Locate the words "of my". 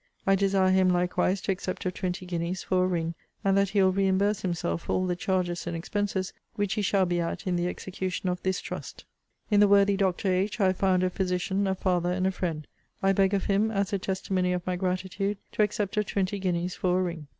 14.53-14.75